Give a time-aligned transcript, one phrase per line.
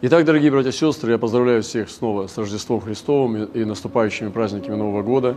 [0.00, 4.76] Итак, дорогие братья и сестры, я поздравляю всех снова с Рождеством Христовым и наступающими праздниками
[4.76, 5.36] Нового года.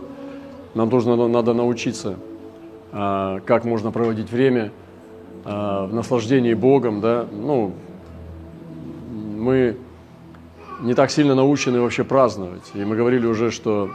[0.74, 2.14] Нам тоже надо, надо научиться,
[2.92, 4.70] а, как можно проводить время
[5.44, 7.00] а, в наслаждении Богом.
[7.00, 7.26] Да?
[7.32, 7.72] Ну,
[9.36, 9.78] мы
[10.80, 12.70] не так сильно научены вообще праздновать.
[12.74, 13.90] И мы говорили уже, что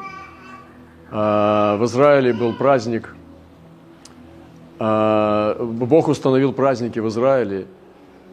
[1.09, 3.15] а, в Израиле был праздник,
[4.79, 7.67] Бог установил праздники в Израиле.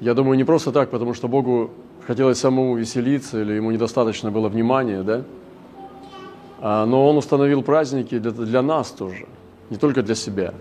[0.01, 1.71] Я думаю, не просто так, потому что Богу
[2.07, 5.23] хотелось самому веселиться или ему недостаточно было внимания, да?
[6.61, 9.27] А, но он установил праздники для, нас тоже,
[9.71, 10.55] не только для себя.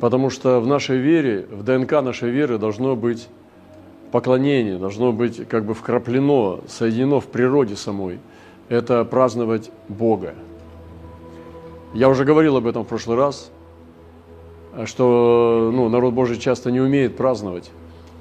[0.00, 3.28] Потому что в нашей вере, в ДНК нашей веры должно быть
[4.10, 8.18] поклонение, должно быть как бы вкраплено, соединено в природе самой.
[8.68, 10.34] Это праздновать Бога.
[11.92, 13.50] Я уже говорил об этом в прошлый раз,
[14.86, 17.70] что ну, народ Божий часто не умеет праздновать.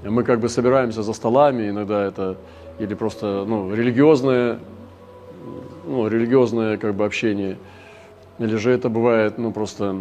[0.03, 2.37] Мы как бы собираемся за столами, иногда это
[2.79, 4.59] или просто ну, религиозное,
[5.87, 7.57] ну, религиозное как бы общение,
[8.39, 9.95] или же это бывает ну, просто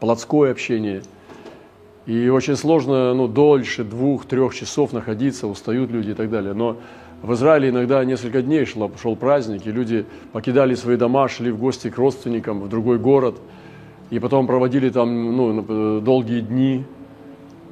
[0.00, 1.02] плотское общение.
[2.06, 6.54] И очень сложно ну, дольше двух-трех часов находиться, устают люди и так далее.
[6.54, 6.76] Но
[7.22, 11.58] в Израиле иногда несколько дней шел, шел праздник, и люди покидали свои дома, шли в
[11.58, 13.36] гости к родственникам в другой город,
[14.10, 16.84] и потом проводили там ну, долгие дни,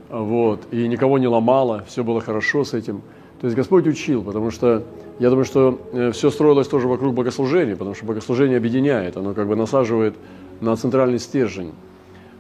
[0.09, 3.03] вот, и никого не ломало, все было хорошо с этим.
[3.41, 4.85] То есть Господь учил, потому что
[5.19, 9.49] я думаю, что э, все строилось тоже вокруг богослужения, потому что богослужение объединяет, оно как
[9.49, 10.15] бы насаживает
[10.61, 11.73] на центральный стержень.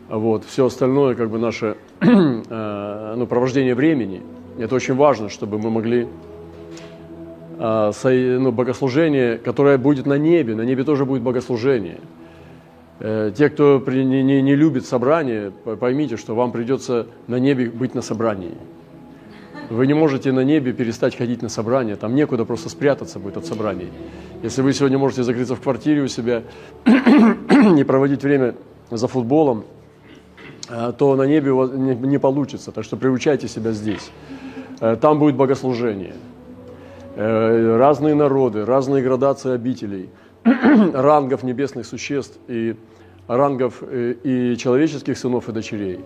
[0.09, 4.22] Вот, все остальное, как бы наше э, ну, провождение времени,
[4.59, 6.06] это очень важно, чтобы мы могли
[7.59, 11.98] э, ну, богослужение, которое будет на небе, на небе тоже будет богослужение–
[12.98, 18.00] те, кто не, не, не любит собрание, поймите, что вам придется на небе быть на
[18.00, 18.56] собрании.
[19.69, 23.47] Вы не можете на небе перестать ходить на собрание, там некуда просто спрятаться будет от
[23.47, 23.88] собраний.
[24.42, 26.44] Если вы сегодня можете закрыться в квартире у себя,
[26.84, 28.55] не проводить время
[28.91, 29.65] за футболом,
[30.69, 32.70] э, то на небе у вас не, не получится.
[32.70, 34.10] Так что приучайте себя здесь.
[34.81, 36.15] Э, там будет богослужение.
[37.16, 40.10] Разные народы, разные градации обителей–
[40.44, 42.76] рангов небесных существ и
[43.26, 46.00] рангов э, и человеческих сынов и дочерей.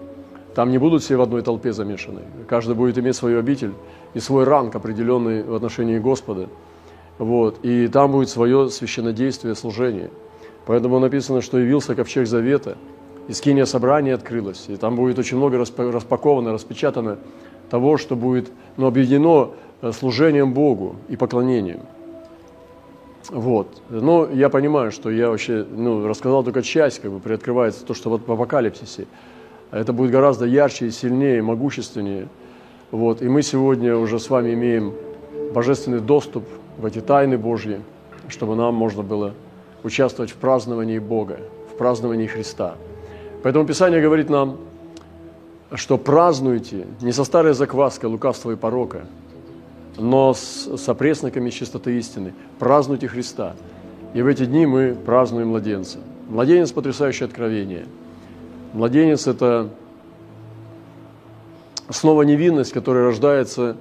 [0.54, 2.22] Там не будут все в одной толпе замешаны.
[2.48, 3.72] Каждый будет иметь свою обитель
[4.14, 6.48] и свой ранг, определенный в отношении Господа.
[7.18, 7.60] Вот.
[7.62, 10.10] И там будет свое священнодействие, служение.
[10.66, 12.76] Поэтому написано, что явился ковчег завета,
[13.28, 14.64] и скиния собрания открылась.
[14.68, 17.18] И там будет очень много распаковано, распечатано
[17.68, 19.50] того, что будет ну, объединено
[19.82, 21.80] э, служением Богу и поклонением.
[23.28, 23.82] Вот.
[23.90, 28.10] Но я понимаю, что я вообще ну, рассказал только часть, как бы приоткрывается то, что
[28.10, 29.06] вот в апокалипсисе.
[29.70, 32.28] Это будет гораздо ярче и сильнее, могущественнее.
[32.90, 33.22] Вот.
[33.22, 34.94] И мы сегодня уже с вами имеем
[35.54, 36.44] божественный доступ
[36.78, 37.80] в эти тайны Божьи,
[38.28, 39.34] чтобы нам можно было
[39.84, 41.38] участвовать в праздновании Бога,
[41.72, 42.74] в праздновании Христа.
[43.42, 44.58] Поэтому Писание говорит нам,
[45.74, 49.06] что празднуйте не со старой закваской лукавства и порока,
[50.00, 52.34] но с сопресниками чистоты истины.
[52.58, 53.54] Празднуйте Христа.
[54.14, 55.98] И в эти дни мы празднуем младенца.
[56.28, 57.86] Младенец– потрясающее откровение.
[58.72, 59.68] Младенец– это
[61.88, 63.76] снова невинность, которая рождается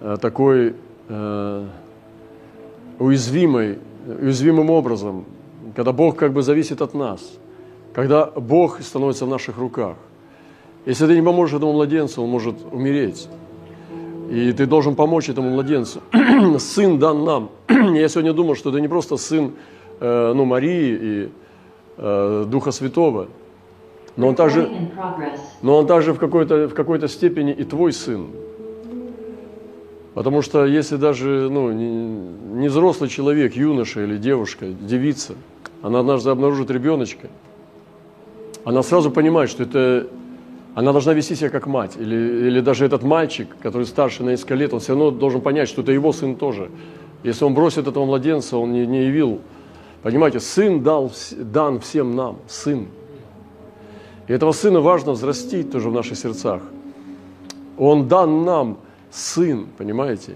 [0.00, 0.74] э, такой
[1.08, 1.66] э,
[2.98, 5.24] уязвимой, уязвимым образом,
[5.74, 7.20] когда Бог как бы зависит от нас,
[7.92, 9.96] когда Бог становится в наших руках.
[10.84, 13.28] Если ты не поможешь этому младенцу, он может умереть.
[14.30, 16.00] И ты должен помочь этому младенцу.
[16.58, 17.50] сын дан нам.
[17.68, 19.52] Я сегодня думал, что это не просто сын
[20.00, 21.28] э, ну, Марии и
[21.98, 23.28] э, Духа Святого,
[24.16, 24.70] но он также,
[25.62, 28.28] но он также в какой-то, в какой-то степени и твой сын.
[30.14, 31.88] Потому что если даже ну, не,
[32.60, 35.34] не взрослый человек, юноша или девушка, девица,
[35.82, 37.28] она однажды обнаружит ребеночка,
[38.64, 40.08] она сразу понимает, что это
[40.76, 41.96] она должна вести себя как мать.
[41.96, 42.14] Или,
[42.48, 45.80] или даже этот мальчик, который старше на несколько лет, он все равно должен понять, что
[45.80, 46.70] это его сын тоже.
[47.22, 49.40] Если он бросит этого младенца, он не, не явил.
[50.02, 52.88] Понимаете, сын дал, дан всем нам, сын.
[54.28, 56.60] И этого сына важно взрастить тоже в наших сердцах.
[57.78, 58.76] Он дан нам,
[59.10, 60.34] сын, понимаете?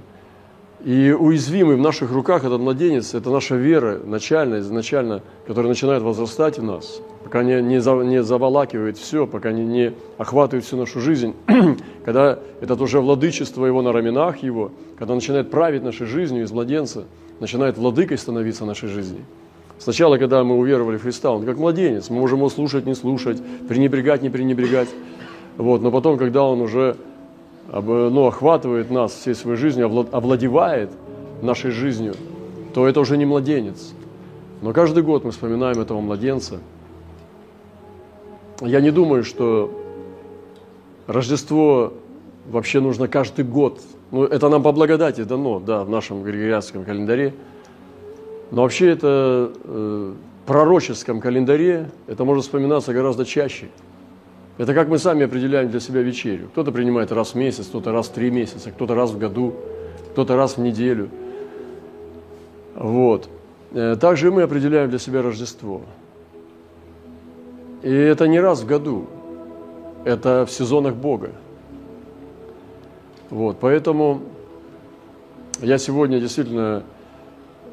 [0.84, 6.58] И уязвимый в наших руках этот младенец, это наша вера начальная, изначально, которая начинает возрастать
[6.58, 11.00] в нас, пока не, не, за, не заволакивает все, пока не, не охватывает всю нашу
[11.00, 11.34] жизнь,
[12.04, 17.04] когда это уже владычество его на раменах его, когда начинает править нашей жизнью из младенца,
[17.40, 19.22] начинает владыкой становиться нашей жизни.
[19.78, 23.42] Сначала, когда мы уверовали в Христа, он как младенец, мы можем его слушать, не слушать,
[23.68, 24.88] пренебрегать, не пренебрегать.
[25.58, 26.96] Вот, но потом, когда он уже
[27.72, 30.90] ну, охватывает нас всей своей жизнью, овладевает
[31.42, 32.14] нашей жизнью,
[32.74, 33.92] то это уже не младенец.
[34.62, 36.58] Но каждый год мы вспоминаем этого младенца.
[38.60, 39.72] Я не думаю, что
[41.06, 41.92] Рождество
[42.46, 43.80] вообще нужно каждый год.
[44.10, 47.34] Ну, это нам по благодати дано, да, в нашем григорианском календаре.
[48.50, 50.12] Но вообще это э,
[50.46, 53.68] пророческом календаре это может вспоминаться гораздо чаще.
[54.60, 56.48] Это как мы сами определяем для себя вечерю.
[56.48, 59.54] Кто-то принимает раз в месяц, кто-то раз в три месяца, кто-то раз в году,
[60.12, 61.08] кто-то раз в неделю.
[62.74, 63.30] Вот.
[63.72, 65.80] Э, также мы определяем для себя Рождество.
[67.82, 69.06] И это не раз в году,
[70.04, 71.30] это в сезонах Бога.
[73.30, 74.20] Вот, поэтому
[75.62, 76.82] я сегодня действительно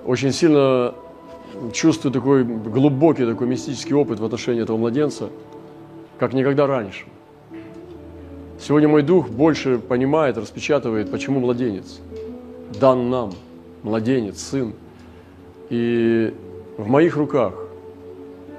[0.06, 0.96] очень сильно
[1.74, 5.28] чувствую такой глубокий, такой мистический опыт в отношении этого младенца,
[6.20, 7.06] как никогда раньше.
[8.60, 12.00] Сегодня мой дух больше понимает, распечатывает, почему младенец
[12.80, 13.34] дан нам,
[13.84, 14.74] младенец, сын.
[15.70, 16.34] И
[16.78, 17.54] в моих руках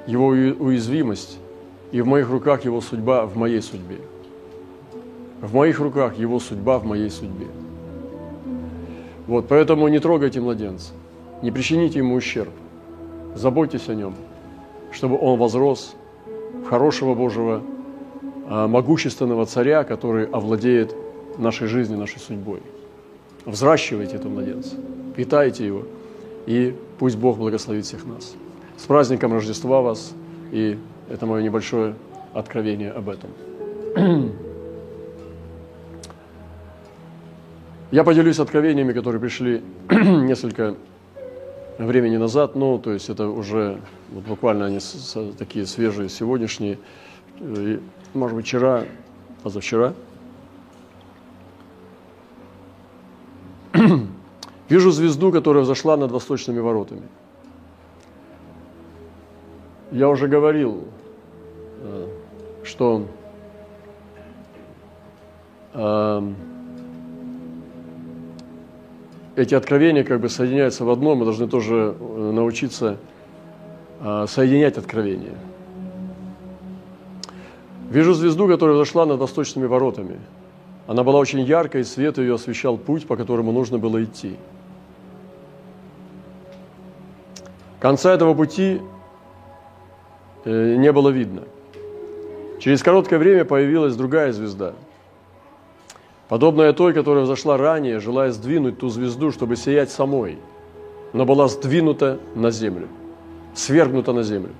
[0.06, 1.38] его уязвимость,
[1.90, 3.98] и в моих руках его судьба в моей судьбе.
[5.40, 7.46] В моих руках его судьба в моей судьбе.
[9.26, 10.92] Вот, поэтому не трогайте младенца,
[11.42, 12.52] не причините ему ущерб–
[13.38, 14.14] заботьтесь о нем,
[14.92, 15.94] чтобы он возрос
[16.68, 17.62] хорошего Божьего,
[18.46, 20.94] а, могущественного царя, который овладеет
[21.38, 22.60] нашей жизнью, нашей судьбой.
[23.44, 24.76] Взращивайте этого младенца,
[25.16, 25.84] питайте его,
[26.46, 28.34] и пусть Бог благословит всех нас.
[28.76, 30.12] С праздником Рождества вас,
[30.52, 30.78] и
[31.08, 31.94] это мое небольшое
[32.34, 33.30] откровение об этом.
[37.90, 40.74] Я поделюсь откровениями, которые пришли несколько
[41.86, 43.80] времени назад, ну, то есть это уже
[44.10, 46.78] вот буквально они с, с, такие свежие, сегодняшние,
[47.40, 47.80] и,
[48.14, 48.84] может быть, вчера,
[49.42, 49.94] позавчера.
[54.68, 57.08] Вижу звезду, которая взошла над восточными воротами.
[59.92, 60.84] Я уже говорил,
[61.80, 62.08] э,
[62.64, 63.06] что
[65.72, 66.32] э,
[69.38, 72.96] эти откровения как бы соединяются в одно, мы должны тоже э, научиться
[74.00, 75.34] а, соединять откровения.
[77.88, 80.18] Вижу звезду, которая зашла над восточными воротами.
[80.88, 84.36] Она была очень яркой, свет ее освещал путь, по которому нужно было идти.
[87.78, 88.80] Конца этого пути
[90.44, 91.42] э, не было видно.
[92.58, 94.72] Через короткое время появилась другая звезда–
[96.28, 100.38] подобная той, которая взошла ранее, желая сдвинуть ту звезду, чтобы сиять самой,
[101.12, 102.88] но была сдвинута на землю,
[103.54, 104.50] свергнута на землю.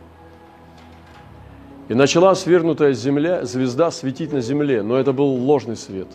[1.89, 6.09] И начала свергнутая земля, звезда светить на земле, но это был ложный свет.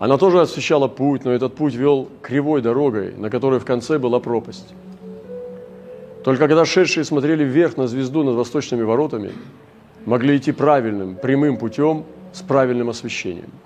[0.00, 4.18] Она тоже освещала путь, но этот путь вел кривой дорогой, на которой в конце была
[4.18, 4.74] пропасть.
[6.24, 9.32] Только когда шедшие смотрели вверх на звезду над восточными воротами,
[10.04, 13.50] могли идти правильным, прямым путем с правильным освещением–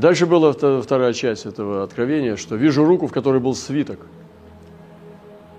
[0.00, 4.00] дальше была вторая часть этого откровения, что вижу руку, в которой был свиток.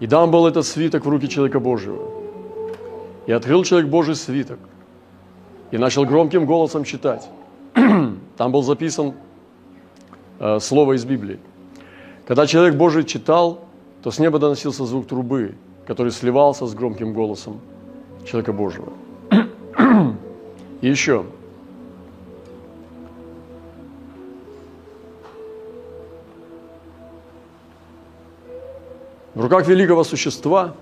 [0.02, 2.12] И дан был этот свиток в руки человека Божьего.
[3.28, 4.60] И открыл человек Божий свиток.
[5.72, 7.30] И начал громким голосом читать.
[8.38, 9.14] Там был записан
[10.40, 11.40] э, слово из Библии.
[12.28, 13.62] Когда человек Божий читал,
[14.04, 15.56] то с неба доносился звук трубы,
[15.88, 17.62] который сливался с громким голосом
[18.26, 18.92] человека Божьего.
[20.82, 21.26] И еще–
[29.36, 30.76] В руках великого существа,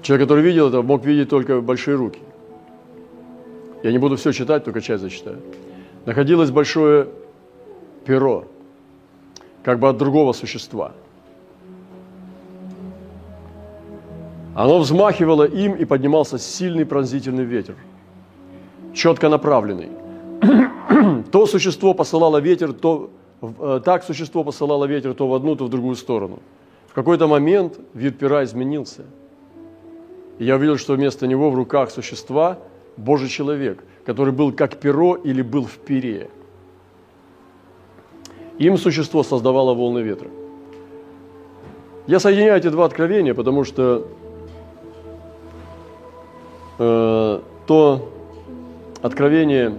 [0.00, 2.20] человек, который видел это, мог видеть только большие руки.
[3.82, 5.40] Я не буду все читать, только часть зачитаю.
[6.06, 7.08] Находилось большое
[8.06, 8.46] перо,
[9.62, 10.92] как бы от другого существа.
[14.54, 17.76] Оно взмахивало им, и поднимался сильный пронзительный ветер,
[18.94, 19.90] четко направленный.
[21.30, 23.10] то существо посылало ветер, то
[23.84, 26.40] так существо посылало ветер то в одну, то в другую сторону.
[26.88, 29.04] В какой-то момент вид пера изменился.
[30.38, 32.58] И я увидел, что вместо него в руках существа
[32.96, 36.30] Божий человек, который был как перо или был в пере.
[38.58, 40.28] Им существо создавало волны ветра.
[42.06, 44.06] Я соединяю эти два откровения, потому что
[46.78, 48.08] э, то
[49.00, 49.78] откровение,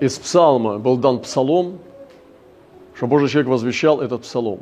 [0.00, 1.78] из псалма был дан псалом,
[2.94, 4.60] что Божий человек возвещал этот псалом.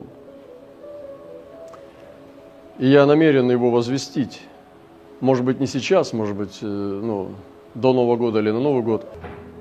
[2.79, 4.43] И я намерен его возвестить.
[5.21, 7.31] Может быть, не сейчас, может быть, э, ну,
[7.75, 9.07] до Нового года или на Новый год.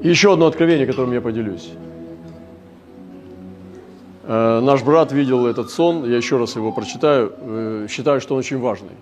[0.01, 1.71] И еще одно откровение, которым я поделюсь.
[4.23, 8.39] Э, наш брат видел этот сон, я еще раз его прочитаю, э, считаю, что он
[8.39, 8.97] очень важный.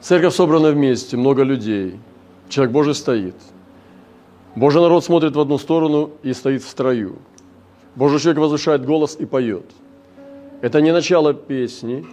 [0.00, 1.98] Церковь собрана вместе, много людей,
[2.48, 3.34] человек Божий стоит.
[4.58, 7.18] Божий народ смотрит в одну сторону и стоит в строю.
[7.94, 9.64] Божий человек возвышает голос и поет.
[10.62, 12.04] Это не начало песни,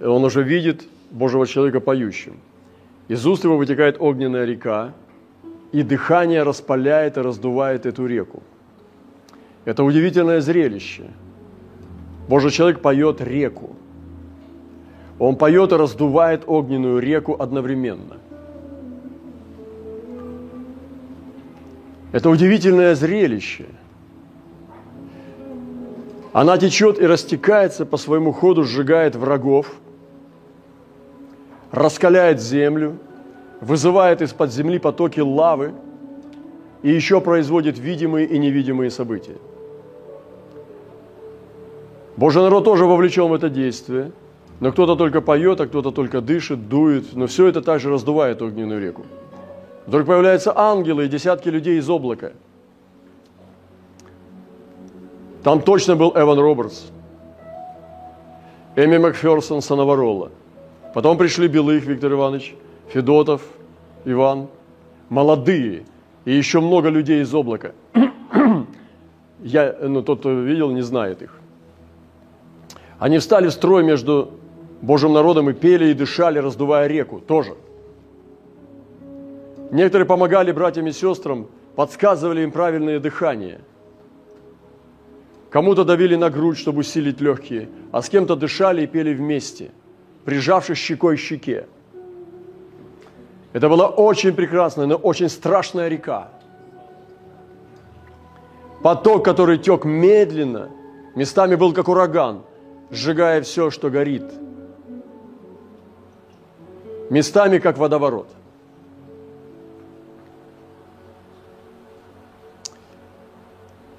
[0.00, 2.40] он уже видит Божьего человека поющим.
[3.08, 4.94] Из уст его вытекает огненная река,
[5.72, 8.42] и дыхание распаляет и раздувает эту реку.
[9.66, 11.04] Это удивительное зрелище.
[12.26, 13.76] Божий человек поет реку.
[15.18, 18.16] Он поет и раздувает огненную реку одновременно.
[22.12, 23.64] Это удивительное зрелище.
[26.34, 29.72] Она течет и растекается по своему ходу, сжигает врагов,
[31.70, 32.98] раскаляет землю,
[33.60, 35.72] вызывает из-под земли потоки лавы
[36.82, 39.36] и еще производит видимые и невидимые события.
[42.16, 44.12] Божий народ тоже вовлечен в это действие,
[44.60, 48.80] но кто-то только поет, а кто-то только дышит, дует, но все это также раздувает огненную
[48.80, 49.06] реку.
[49.86, 52.32] Вдруг появляются ангелы и десятки людей из облака.
[55.42, 56.84] Там точно был Эван Робертс,
[58.76, 60.30] Эми Макферсон, Санаварола.
[60.94, 62.54] Потом пришли Белых Виктор Иванович,
[62.88, 63.42] Федотов,
[64.04, 64.48] Иван,
[65.08, 65.84] молодые
[66.24, 67.72] и еще много людей из облака.
[69.42, 71.34] Я, ну, тот, кто видел, не знает их.
[73.00, 74.30] Они встали в строй между
[74.80, 77.56] Божьим народом и пели и дышали, раздувая реку тоже.
[79.72, 83.60] Некоторые помогали братьям и сестрам, подсказывали им правильное дыхание.
[85.50, 89.72] Кому-то давили на грудь, чтобы усилить легкие, а с кем-то дышали и пели вместе,
[90.24, 91.66] прижавшись щекой к щеке.
[93.52, 96.28] Это была очень прекрасная, но очень страшная река.
[98.84, 100.70] Поток, который тек медленно,
[101.16, 102.42] местами был как ураган–
[102.92, 104.24] сжигая все, что горит.
[107.10, 108.28] Местами, как водоворот.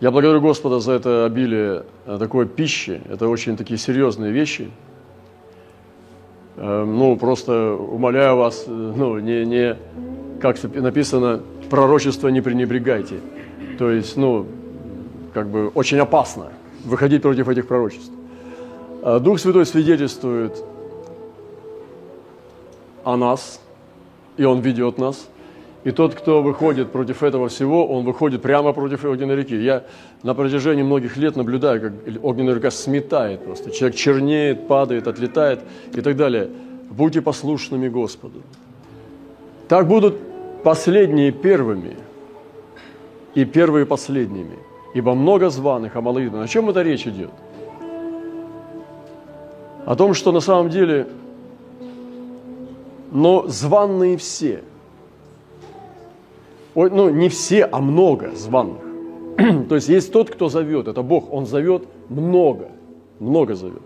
[0.03, 3.01] Я благодарю Господа за это обилие э, такой пищи.
[3.09, 4.69] Это очень такие серьезные вещи.
[6.57, 9.77] Э, ну, просто умоляю вас, э, ну, не, не
[10.41, 13.21] как написано, пророчество не пренебрегайте.
[13.79, 14.45] То есть, ну,
[15.33, 16.47] как бы очень опасно
[16.83, 18.11] выходить против этих пророчеств.
[19.21, 20.61] Дух Святой свидетельствует
[23.05, 23.61] о нас,
[24.35, 25.29] и Он ведет нас.
[25.83, 29.55] И тот, кто выходит против этого всего, он выходит прямо против огненной реки.
[29.55, 29.83] Я
[30.23, 33.71] на протяжении многих лет наблюдаю, как огненная река сметает просто.
[33.71, 35.59] Человек чернеет, падает, отлетает
[35.93, 36.49] и так далее.
[36.89, 38.41] Будьте послушными Господу.
[39.67, 40.15] Так будут
[40.63, 41.97] последние первыми
[43.35, 44.57] и первые последними.
[44.93, 46.49] Ибо много званых, а мало избранных.
[46.49, 47.31] О чем это речь идет?
[49.85, 51.07] о том, что на самом деле,
[53.11, 54.63] но званные все.
[56.75, 58.81] Ну, не все, а много званных.
[59.69, 62.69] То есть есть тот, кто зовет, это Бог, Он зовет много,
[63.19, 63.81] много зовет.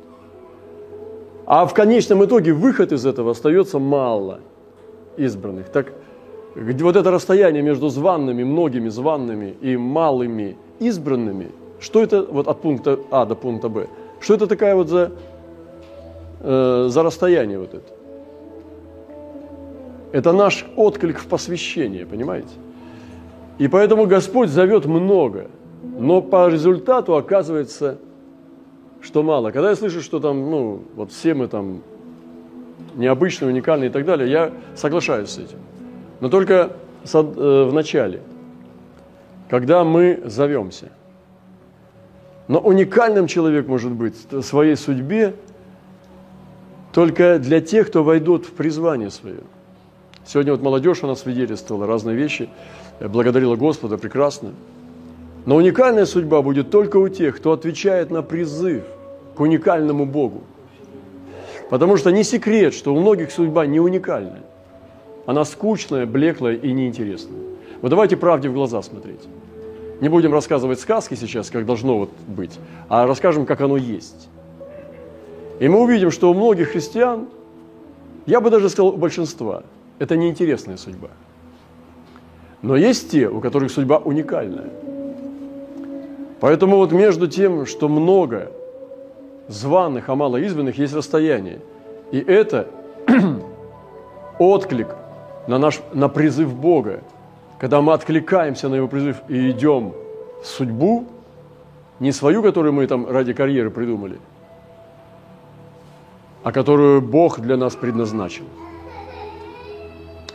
[1.46, 4.40] А в конечном итоге выход из этого остается мало
[5.18, 5.70] избранных.
[5.70, 5.94] Так
[6.56, 13.00] вот это расстояние между званными, многими званными и малыми избранными, что это вот от пункта
[13.12, 13.88] А до пункта Б?
[14.20, 15.12] Что это такая вот за
[16.42, 17.94] э, за расстояние вот это.
[20.12, 22.50] Это наш отклик в посвящение, понимаете?
[23.58, 25.48] И поэтому Господь зовет много,
[25.84, 27.98] но по результату оказывается,
[29.02, 29.52] что мало.
[29.52, 31.82] Когда я слышу, что там, ну, вот все мы там
[32.96, 35.58] необычные, уникальные и так далее, я соглашаюсь с этим.
[36.20, 36.74] Но только
[37.12, 37.20] э,
[37.70, 38.22] в начале,
[39.50, 40.92] когда мы зовемся.
[42.48, 45.36] Но уникальным человек может быть в своей судьбе–
[46.98, 49.42] только для тех, кто войдут в призвание свое.
[50.26, 52.50] Сегодня вот молодежь у нас свидетельствовала разные вещи,
[53.00, 54.54] благодарила Господа, прекрасно.
[55.46, 58.84] Но уникальная судьба будет только у тех, кто отвечает на призыв
[59.36, 60.44] к уникальному Богу.
[61.70, 64.44] Потому что не секрет, что у многих судьба не уникальная.
[65.26, 67.42] Она скучная, блеклая и неинтересная.
[67.82, 69.22] Вот давайте правде в глаза смотреть.
[70.00, 74.30] Не будем рассказывать сказки сейчас, как должно вот быть, а расскажем, как оно есть.
[75.60, 77.28] И мы увидим, что у многих христиан,
[78.26, 79.64] я бы даже сказал, у большинства,
[79.98, 81.10] это неинтересная судьба.
[82.62, 84.70] Но есть те, у которых судьба уникальная.
[86.40, 88.52] Поэтому вот между тем, что много
[89.48, 91.60] званых, а мало избранных, есть расстояние.
[92.12, 92.68] И это
[94.40, 94.88] отклик
[95.48, 97.02] на, наш, на призыв Бога,
[97.60, 99.94] когда мы откликаемся на Его призыв и идем
[100.42, 101.06] в судьбу,
[102.00, 104.20] не свою, которую мы там ради карьеры придумали,
[106.44, 108.46] а которую Бог для нас предназначил.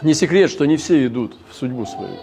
[0.03, 2.17] Не секрет, что не все идут в судьбу свою.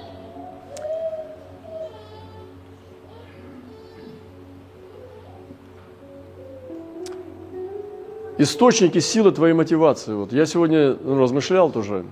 [8.37, 10.13] Источники силы твоей мотивации.
[10.13, 12.05] Вот я сегодня размышлял тоже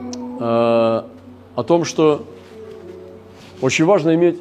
[0.00, 2.24] э, о том, что
[3.62, 4.38] очень важно иметь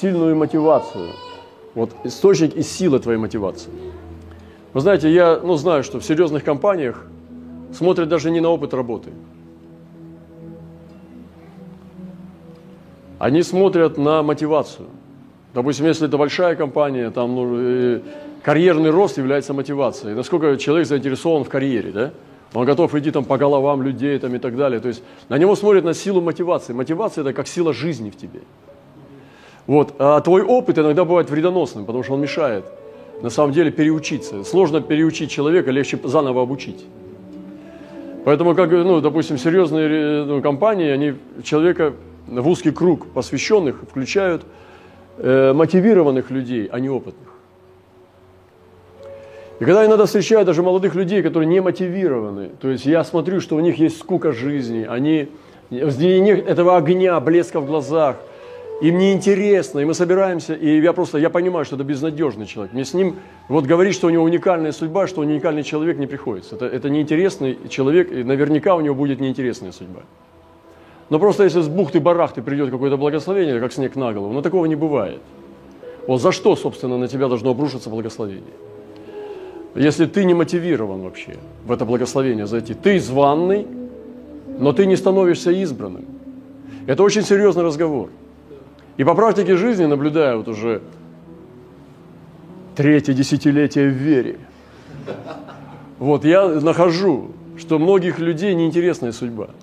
[0.00, 1.10] сильную мотивацию.
[1.74, 3.70] Вот источник и сила твоей мотивации.
[4.74, 7.06] Вы знаете, я ну, знаю, что в серьезных компаниях
[7.72, 9.10] смотрят даже не на опыт работы.
[13.18, 14.88] Они смотрят на мотивацию.
[15.54, 18.00] Допустим, если это большая компания, там ну, э,
[18.42, 20.14] карьерный рост является мотивацией.
[20.14, 22.12] Насколько человек заинтересован в карьере, да?
[22.54, 24.80] Он готов идти там по головам людей там, и так далее.
[24.80, 26.72] То есть на него смотрят на силу мотивации.
[26.72, 28.40] Мотивация– это как сила жизни в тебе.
[29.66, 29.94] Вот.
[29.98, 32.64] А твой опыт иногда бывает вредоносным, потому что он мешает
[33.20, 34.44] на самом деле переучиться.
[34.44, 36.86] Сложно переучить человека, легче заново обучить.
[38.24, 41.94] Поэтому, как, ну, допустим, серьезные ну, компании, они человека
[42.28, 44.44] в узкий круг посвященных включают
[45.18, 47.28] э, мотивированных людей, а не опытных.
[49.60, 53.56] И когда иногда встречаю даже молодых людей, которые не мотивированы, то есть я смотрю, что
[53.56, 55.28] у них есть скука жизни, они,
[55.70, 58.16] нет этого огня, блеска в глазах,
[58.80, 62.72] им неинтересно, и мы собираемся, и я просто, я понимаю, что это безнадежный человек.
[62.72, 63.16] Мне с ним,
[63.48, 66.54] вот говорить, что у него уникальная судьба, что он уникальный человек, не приходится.
[66.54, 70.02] Это, это неинтересный человек, и наверняка у него будет неинтересная судьба.
[71.10, 74.76] Но просто если с бухты-барахты придет какое-то благословение, как снег на голову, но такого не
[74.76, 75.20] бывает.
[76.06, 78.52] Вот за что, собственно, на тебя должно обрушиться благословение?
[79.74, 83.66] Если ты не мотивирован вообще в это благословение зайти, ты званный,
[84.58, 86.04] но ты не становишься избранным.
[86.86, 88.10] Это очень серьезный разговор.
[88.96, 90.82] И по практике жизни, наблюдая вот уже
[92.74, 94.38] третье десятилетие в вере,
[95.98, 99.50] вот я нахожу, что многих людей неинтересная судьба–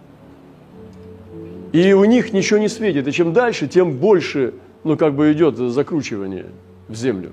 [1.76, 3.06] и у них ничего не светит.
[3.08, 4.54] И чем дальше, тем больше,
[4.86, 6.46] ну, как бы идет закручивание
[6.88, 7.32] в землю.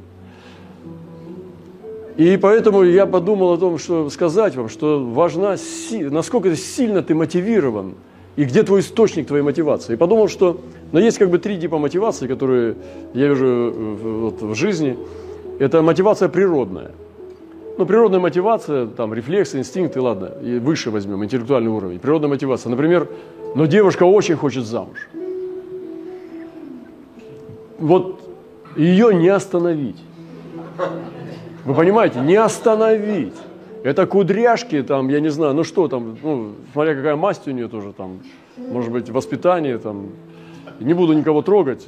[2.16, 5.56] И поэтому я подумал о том, что сказать вам, что важна,
[5.92, 7.94] насколько сильно ты мотивирован,
[8.34, 9.92] и где твой источник твоей мотивации.
[9.92, 12.74] И подумал, что но есть как бы три типа мотивации, которые
[13.14, 14.98] я вижу э, вот, в жизни.
[15.60, 16.90] Это мотивация природная.
[17.78, 21.98] Ну, природная мотивация, там, рефлексы, инстинкты, ладно, и выше возьмем, интеллектуальный уровень.
[22.00, 22.70] Природная мотивация.
[22.70, 23.08] Например,
[23.54, 25.08] но девушка очень хочет замуж.
[27.78, 28.20] Вот
[28.76, 30.02] ее не остановить.
[31.64, 33.34] Вы понимаете, не остановить.
[33.84, 37.68] Это кудряшки, там, я не знаю, ну что там, ну, смотря какая масть у нее
[37.68, 38.20] тоже там,
[38.56, 40.10] может быть, воспитание там.
[40.78, 41.86] Не буду никого трогать.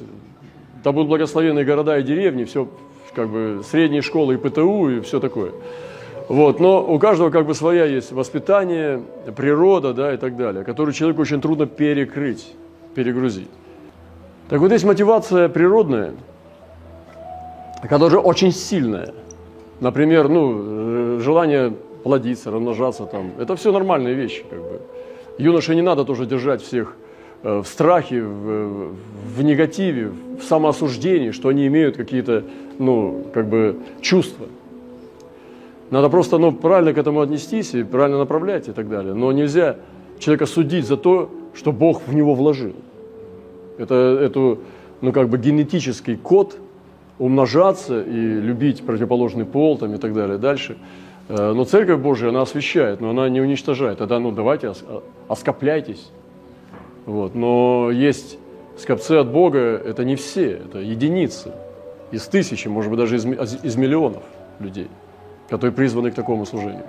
[0.83, 2.67] Там будут благословенные города и деревни, все
[3.15, 5.51] как бы средние школы и ПТУ и все такое.
[6.27, 9.01] Вот, но у каждого как бы своя есть воспитание,
[9.35, 12.53] природа, да, и так далее, которую человеку очень трудно перекрыть,
[12.95, 13.49] перегрузить.
[14.49, 16.13] Так вот, есть мотивация природная,
[17.87, 19.13] которая очень сильная.
[19.79, 23.31] Например, ну, желание плодиться, размножаться там.
[23.39, 24.81] Это все нормальные вещи, как бы.
[25.37, 26.95] Юноше не надо тоже держать всех
[27.43, 28.93] э, в страхе, в,
[29.35, 32.43] в негативе, в самоосуждении, что они имеют какие-то,
[32.79, 34.45] ну, как бы, чувства.
[35.91, 39.13] Надо просто ну, правильно к этому отнестись и правильно направлять и так далее.
[39.13, 39.77] Но нельзя
[40.19, 42.73] человека судить за то, что Бог в него вложил.
[43.77, 44.59] Это эту,
[45.01, 46.57] ну, как бы генетический код
[47.19, 50.77] умножаться и любить противоположный пол там, и так далее дальше.
[51.29, 53.99] Э, но Церковь Божия, она освещает, но она не уничтожает.
[53.99, 54.73] Тогда, ну, давайте
[55.27, 56.09] оскопляйтесь.
[57.05, 57.35] Вот.
[57.35, 58.39] Но есть
[58.77, 61.51] скопцы от Бога, это не все, это единицы
[62.11, 63.25] из тысячи, может быть, даже из,
[63.63, 64.23] из миллионов
[64.59, 64.87] людей
[65.49, 66.83] которые призваны к такому служению.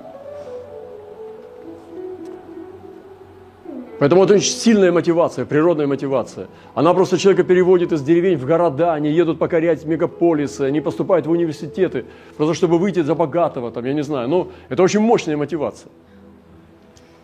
[3.99, 6.49] Поэтому это очень сильная мотивация, природная мотивация.
[6.75, 11.31] Она просто человека переводит из деревень в города, они едут покорять мегаполисы, они поступают в
[11.31, 12.05] университеты,
[12.37, 14.29] просто чтобы выйти за богатого, там, я не знаю.
[14.29, 15.91] Но это очень мощная мотивация.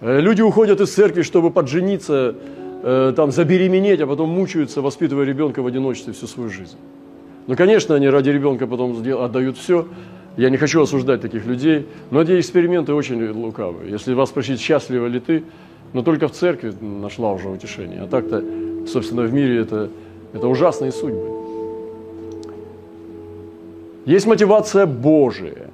[0.00, 2.36] Э, люди уходят из церкви, чтобы поджениться,
[2.82, 6.78] э, там, забеременеть, а потом мучаются, воспитывая ребенка в одиночестве всю свою жизнь.
[7.48, 9.86] Ну, конечно, они ради ребенка потом отдают все,
[10.36, 13.90] я не хочу осуждать таких людей, но эти эксперименты очень лукавые.
[13.90, 15.44] Если вас спросить, счастлива ли ты,
[15.92, 18.00] но только в церкви нашла уже утешение.
[18.00, 18.42] А так-то,
[18.86, 19.90] собственно, в мире это,
[20.32, 21.28] это ужасные судьбы.
[24.06, 25.70] Есть мотивация Божия.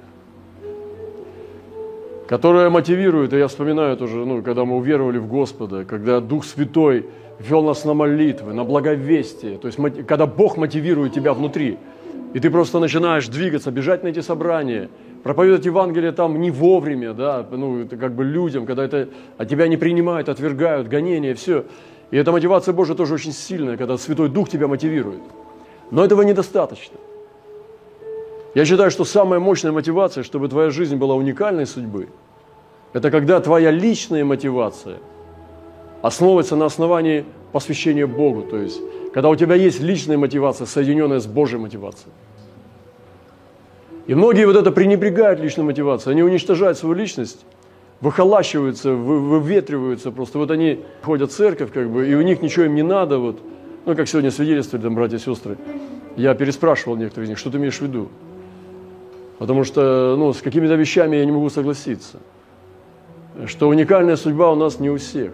[2.29, 7.07] которая мотивирует, и я вспоминаю тоже, ну, когда мы уверовали в Господа, когда Дух Святой
[7.39, 11.79] вел нас на молитвы, на благовестие, то есть когда Бог мотивирует тебя внутри,
[12.33, 14.89] и ты просто начинаешь двигаться, бежать на эти собрания,
[15.23, 19.67] проповедовать Евангелие там не вовремя, да, ну, это как бы людям, когда это, а тебя
[19.67, 21.65] не принимают, отвергают, гонения, все.
[22.11, 25.21] И эта мотивация Божия тоже очень сильная, когда Святой Дух тебя мотивирует.
[25.91, 26.97] Но этого недостаточно.
[28.55, 32.09] Я считаю, что самая мощная мотивация, чтобы твоя жизнь была уникальной судьбы,
[32.93, 34.97] это когда твоя личная мотивация
[36.01, 38.81] основывается на основании посвящения Богу, то есть
[39.13, 42.13] когда у тебя есть личная мотивация, соединенная с Божьей мотивацией.
[44.07, 47.45] И многие вот это пренебрегают личной мотивацией, они уничтожают свою личность,
[48.01, 50.37] выхолащиваются, выветриваются просто.
[50.37, 53.39] Вот они ходят в церковь, как бы, и у них ничего им не надо, вот.
[53.85, 55.57] Ну, как сегодня свидетельствовали там братья и сестры.
[56.15, 58.09] Я переспрашивал некоторых из них, что ты имеешь в виду?
[59.37, 62.19] Потому что ну, с какими-то вещами я не могу согласиться.
[63.45, 65.31] Что уникальная судьба у нас не у всех.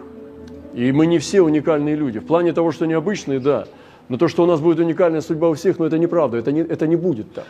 [0.75, 2.19] И мы не все уникальные люди.
[2.19, 3.65] В плане того, что необычные, да.
[4.09, 6.38] Но то, что у нас будет уникальная судьба у всех, ну это неправда.
[6.38, 7.47] Это не, это не будет так.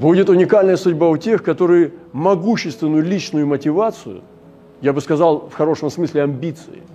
[0.00, 4.20] Будет уникальная судьба у тех, которые могущественную личную мотивацию,
[4.80, 6.82] я бы сказал в хорошем смысле амбиции–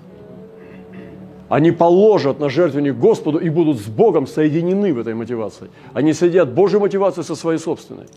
[1.54, 5.70] они положат на жертвенник Господу и будут с Богом соединены в этой мотивации.
[5.94, 8.08] Они соединят Божью мотивацию со своей собственной.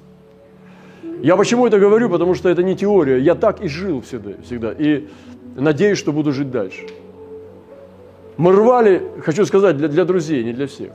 [1.22, 2.08] Я почему это говорю?
[2.10, 3.18] Потому что это не теория.
[3.18, 4.32] Я так и жил всегда.
[4.42, 5.08] всегда и
[5.56, 6.86] надеюсь, что буду жить дальше.
[8.36, 10.92] Мы рвали, хочу сказать, для, для друзей, не для всех.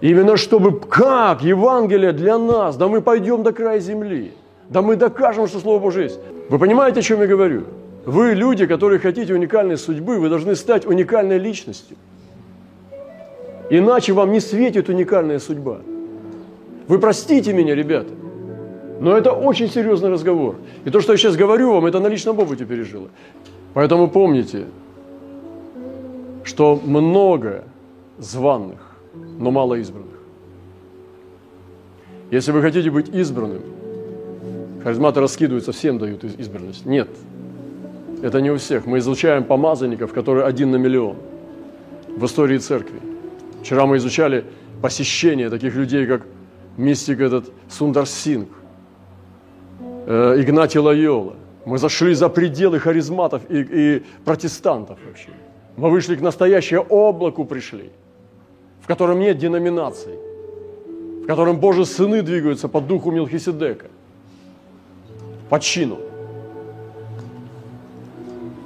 [0.00, 4.32] Именно чтобы, как Евангелие для нас, да мы пойдем до края земли,
[4.68, 6.20] да мы докажем, что Слово Божие есть.
[6.48, 7.64] Вы понимаете, о чем я говорю?
[8.06, 11.96] Вы, люди, которые хотите уникальной судьбы, вы должны стать уникальной личностью.
[13.68, 15.80] Иначе вам не светит уникальная судьба.
[16.88, 18.12] Вы простите меня, ребята,
[19.00, 20.56] но это очень серьезный разговор.
[20.84, 23.08] И то, что я сейчас говорю вам, это на личном опыте пережило.
[23.72, 24.66] Поэтому помните,
[26.44, 27.64] что много
[28.18, 28.78] званных,
[29.38, 30.18] но мало избранных.
[32.30, 33.62] Если вы хотите быть избранным,
[34.84, 36.84] харизматы раскидываются, всем дают избранность.
[36.84, 37.08] Нет,
[38.22, 38.84] это не у всех.
[38.84, 41.16] Мы изучаем помазанников, которые один на миллион
[42.06, 43.00] в истории церкви.
[43.62, 44.44] Вчера мы изучали
[44.82, 46.26] посещение таких людей, как
[46.76, 48.48] мистик этот Сундар Синг,
[50.10, 51.36] Игнатий Лайола.
[51.64, 55.30] Мы зашли за пределы харизматов и, и протестантов вообще.
[55.76, 57.90] Мы вышли к настоящему облаку пришли,
[58.80, 60.14] в котором нет деноминаций,
[61.22, 63.86] в котором Божьи сыны двигаются по духу Милхиседека,
[65.48, 65.98] по чину–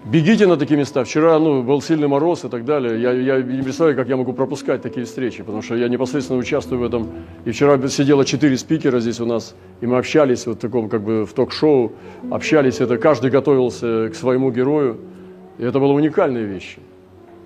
[0.04, 1.02] Бегите на такие места.
[1.02, 3.00] Вчера ну, был сильный мороз и так далее.
[3.00, 6.80] Я, я не представляю, как я могу пропускать такие встречи, потому что я непосредственно участвую
[6.80, 7.08] в этом.
[7.46, 11.02] И вчера сидело четыре спикера здесь у нас, и мы общались вот в таком как
[11.02, 11.92] бы в ток-шоу,
[12.30, 12.80] общались.
[12.80, 14.98] Это каждый готовился к своему герою.
[15.56, 16.80] И это было уникальные вещи.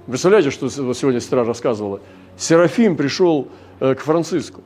[0.07, 2.01] Представляете, что сегодня сестра рассказывала?
[2.37, 3.47] Серафим пришел
[3.79, 4.63] э, к Франциску.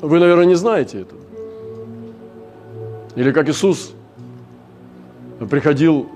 [0.00, 1.14] Вы, наверное, не знаете это.
[3.16, 3.94] Или как Иисус
[5.46, 6.08] приходил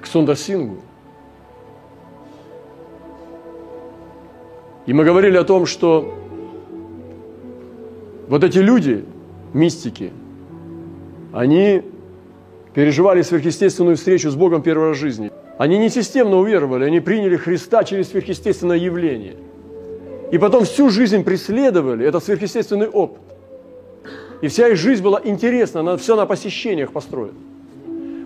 [0.00, 0.78] к Сундасингу.
[4.86, 6.14] И мы говорили о том, что
[8.26, 9.04] вот эти люди,
[9.52, 10.12] мистики,
[11.32, 11.82] они
[12.74, 15.30] переживали сверхъестественную встречу с Богом первой раз в жизни.
[15.58, 19.36] Они не системно уверовали, они приняли Христа через сверхъестественное явление.
[20.30, 23.20] И потом всю жизнь преследовали этот сверхъестественный опыт.
[24.40, 27.38] И вся их жизнь была интересна, она все на посещениях построена.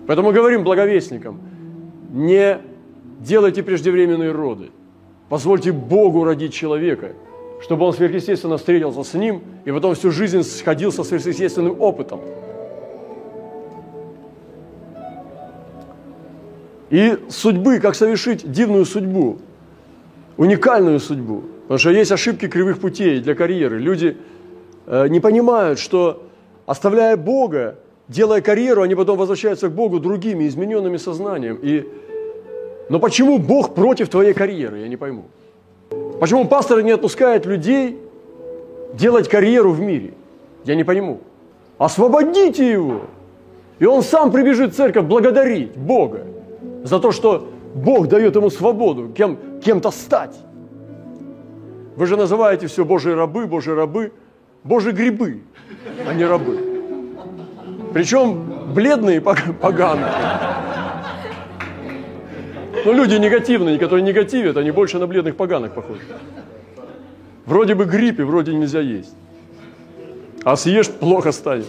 [0.07, 1.39] Поэтому говорим благовестникам,
[2.11, 2.59] не
[3.19, 4.71] делайте преждевременные роды.
[5.29, 7.13] Позвольте Богу родить человека,
[7.61, 12.19] чтобы он сверхъестественно встретился с ним и потом всю жизнь сходил со сверхъестественным опытом.
[16.89, 19.39] И судьбы, как совершить дивную судьбу,
[20.37, 21.43] уникальную судьбу.
[21.63, 23.79] Потому что есть ошибки кривых путей для карьеры.
[23.79, 24.17] Люди
[24.85, 26.23] э, не понимают, что
[26.67, 31.59] оставляя Бога, делая карьеру, они потом возвращаются к Богу другими, измененными сознанием.
[31.61, 31.87] И...
[32.89, 35.25] Но почему Бог против твоей карьеры, я не пойму.
[36.19, 37.99] Почему пасторы не отпускают людей
[38.93, 40.13] делать карьеру в мире?
[40.65, 41.21] Я не пойму.
[41.77, 43.01] Освободите его.
[43.79, 46.25] И он сам прибежит в церковь благодарить Бога
[46.83, 50.35] за то, что Бог дает ему свободу кем, кем-то стать.
[51.95, 54.11] Вы же называете все Божьи рабы, Божьи рабы,
[54.63, 55.41] Божьи грибы,
[56.07, 56.72] а не рабы.
[57.93, 60.11] Причем бледные поганые.
[62.85, 66.01] Но люди негативные, которые негативят, они больше на бледных поганых похожи.
[67.45, 69.15] Вроде бы грипп и вроде нельзя есть.
[70.43, 71.67] А съешь, плохо станет.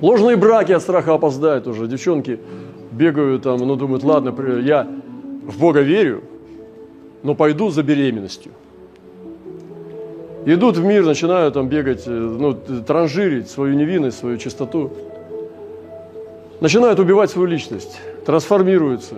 [0.00, 1.86] Ложные браки от страха опоздают уже.
[1.86, 2.38] Девчонки
[2.92, 4.86] бегают там, ну, думают, ладно, я
[5.46, 6.22] в Бога верю,
[7.22, 8.52] но пойду за беременностью.
[10.46, 14.90] Идут в мир, начинают там бегать, э, ну, транжирить свою невинность, свою чистоту.
[16.60, 19.14] Начинают убивать свою личность, трансформируются.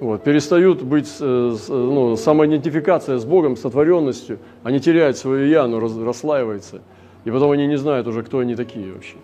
[0.00, 4.38] Вот, перестают быть, э, ну, самоидентификация с Богом, сотворенностью.
[4.62, 6.82] Они теряют свое «я», оно расслаивается.
[7.24, 9.16] И потом они не знают уже, кто они такие вообще.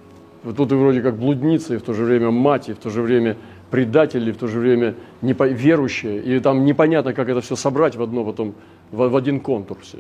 [0.45, 2.88] Вот тут и вроде как блудница, и в то же время мать, и в то
[2.88, 3.37] же время
[3.71, 6.23] предатели, в то же время верующие.
[6.23, 8.55] И там непонятно, как это все собрать в одно потом,
[8.90, 9.99] в, в один контур все.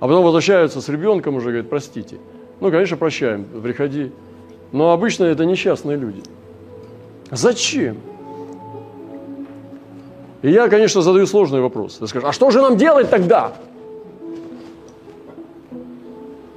[0.00, 2.16] А потом возвращаются с ребенком уже, говорят, простите.
[2.60, 4.12] Ну, конечно, прощаем, приходи.
[4.72, 6.22] Но обычно это несчастные люди.
[7.30, 7.98] Зачем?
[10.42, 11.96] И я, конечно, задаю сложный вопрос.
[11.96, 13.52] Ты скажешь, а что же нам делать тогда?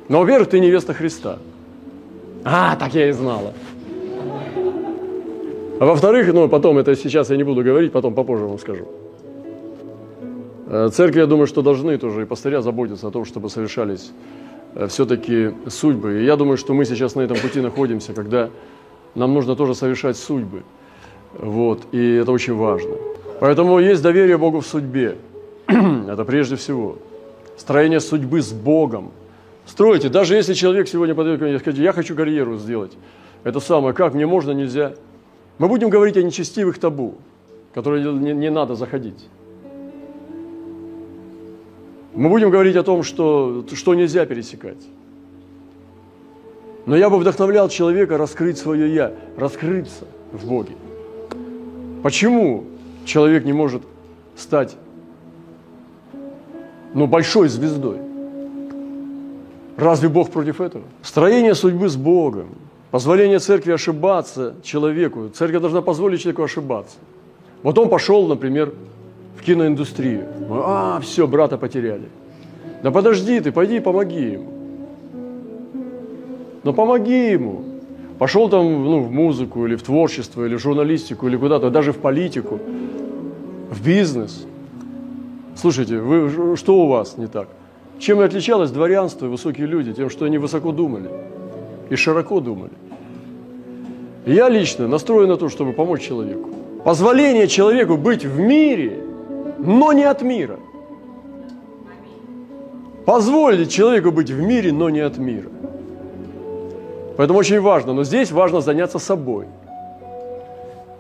[0.08, 1.40] Но, во-первых, ты невеста Христа.
[2.46, 3.54] А, так я и знала.
[5.80, 8.88] А во-вторых, ну, потом, это сейчас я не буду говорить, потом попозже вам скажу.
[10.74, 14.12] Э, церкви, я думаю, что должны тоже и пастыря заботиться о том, чтобы совершались
[14.74, 16.22] э, все-таки судьбы.
[16.22, 18.50] И я думаю, что мы сейчас на этом пути находимся, когда
[19.14, 20.64] нам нужно тоже совершать судьбы.
[21.38, 22.96] Вот, и это очень важно.
[23.40, 25.18] Поэтому есть доверие Богу в судьбе.
[25.68, 26.98] это прежде всего.
[27.56, 29.12] Строение судьбы с Богом.
[29.68, 32.94] Стройте, даже если человек сегодня подойдет ко мне и скажет, я хочу карьеру сделать.
[33.44, 34.94] Это самое, как мне можно, нельзя.
[35.60, 37.14] Мы будем говорить о нечестивых табу,
[37.76, 39.28] которые не, не надо заходить.
[42.14, 44.78] Мы будем говорить о том, что, что нельзя пересекать.
[46.86, 50.74] Но я бы вдохновлял человека раскрыть свое «я», раскрыться в Боге.
[52.04, 52.66] Почему
[53.06, 53.82] человек не может
[54.36, 54.76] стать
[56.94, 57.98] ну, большой звездой?
[59.78, 60.84] Разве Бог против этого?
[61.02, 62.50] Строение судьбы с Богом,
[62.92, 65.30] позволение церкви ошибаться человеку.
[65.30, 66.98] Церковь должна позволить человеку ошибаться.
[67.64, 68.74] Вот он пошел, например,
[69.40, 70.28] в киноиндустрию.
[70.50, 72.10] А, все, брата потеряли.
[72.82, 74.50] Да подожди ты, пойди помоги ему.
[76.64, 77.64] Но помоги ему.
[78.20, 81.98] Пошел там ну, в музыку, или в творчество, или в журналистику, или куда-то, даже в
[81.98, 82.60] политику,
[83.70, 84.46] в бизнес.
[85.56, 87.48] Слушайте, вы, что у вас не так?
[88.00, 89.94] Чем и отличалось дворянство и высокие люди?
[89.94, 91.10] Тем, что они высоко думали
[91.90, 92.72] и широко думали.
[94.26, 96.50] Я лично настроен на то, чтобы помочь человеку.
[96.84, 99.00] Позволение человеку быть в мире,
[99.64, 100.60] но не от мира.
[103.06, 105.50] Позволить человеку быть в мире, но не от мира.
[107.18, 109.48] Поэтому очень важно, но здесь важно заняться собой.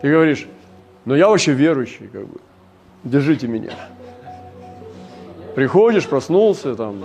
[0.01, 0.47] Ты говоришь,
[1.05, 2.39] ну я вообще верующий, как бы,
[3.03, 3.71] держите меня.
[5.55, 7.03] Приходишь, проснулся, там,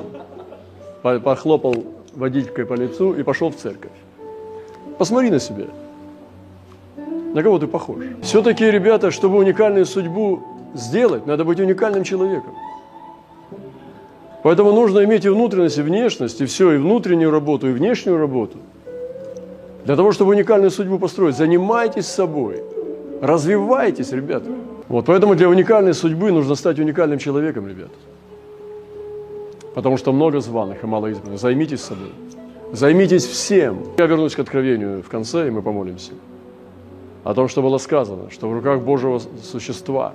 [1.02, 3.92] похлопал водителькой по лицу и пошел в церковь.
[4.98, 5.66] Посмотри на себя.
[7.34, 8.04] На кого ты похож?
[8.22, 12.54] Все-таки, ребята, чтобы уникальную судьбу сделать, надо быть уникальным человеком.
[14.42, 18.58] Поэтому нужно иметь и внутренность, и внешность, и все, и внутреннюю работу, и внешнюю работу.
[19.84, 22.62] Для того, чтобы уникальную судьбу построить, занимайтесь собой,
[23.20, 24.50] развивайтесь, ребята.
[24.88, 27.94] Вот, поэтому для уникальной судьбы нужно стать уникальным человеком, ребята
[29.78, 31.38] потому что много званых и мало избранных.
[31.38, 32.10] Займитесь собой.
[32.72, 33.78] Займитесь всем.
[33.96, 36.14] Я вернусь к откровению в конце, и мы помолимся.
[37.22, 40.14] О том, что было сказано, что в руках Божьего существа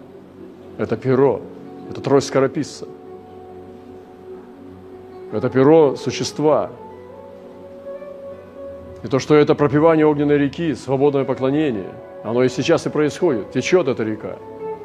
[0.78, 1.42] это перо,
[1.90, 2.88] это трость скорописца.
[5.32, 6.70] Это перо существа.
[9.04, 11.90] И то, что это пропивание огненной реки, свободное поклонение,
[12.24, 13.52] оно и сейчас и происходит.
[13.52, 14.38] Течет эта река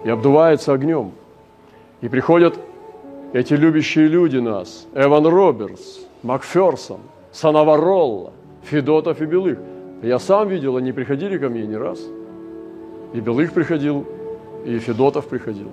[0.04, 1.12] и обдувается огнем.
[2.00, 2.58] И приходят
[3.32, 9.58] эти любящие люди нас, Эван Робертс, Макферсон, Санаваролла, Федотов и Белых.
[10.02, 12.00] Я сам видел, они приходили ко мне не раз.
[13.12, 14.06] И Белых приходил,
[14.64, 15.72] и Федотов приходил.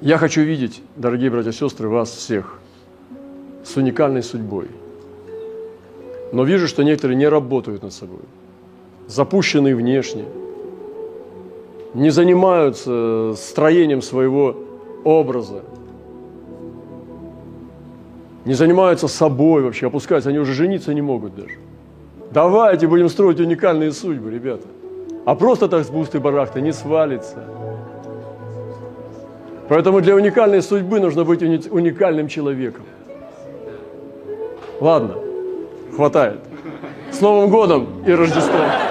[0.00, 2.58] Я хочу видеть, дорогие братья и сестры, вас всех
[3.64, 4.68] с уникальной судьбой.
[6.32, 8.20] Но вижу, что некоторые не работают над собой
[9.08, 10.24] запущенные внешне,
[11.94, 14.54] не занимаются строением своего
[15.04, 15.62] образа,
[18.48, 21.56] не занимаются собой вообще, опускаются, они уже жениться не могут даже.
[22.30, 24.66] Давайте будем строить уникальные судьбы, ребята.
[25.26, 27.44] А просто так с бусты барахта не свалится.
[29.68, 32.84] Поэтому для уникальной судьбы нужно быть уникальным человеком.
[34.80, 35.16] Ладно,
[35.94, 36.38] хватает.
[37.10, 38.87] С Новым годом и Рождеством!